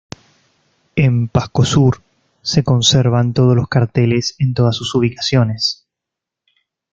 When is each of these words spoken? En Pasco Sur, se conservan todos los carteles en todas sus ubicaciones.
En 0.95 1.27
Pasco 1.27 1.63
Sur, 1.63 2.01
se 2.41 2.63
conservan 2.63 3.33
todos 3.33 3.55
los 3.55 3.67
carteles 3.69 4.35
en 4.39 4.55
todas 4.55 4.75
sus 4.75 4.95
ubicaciones. 4.95 5.85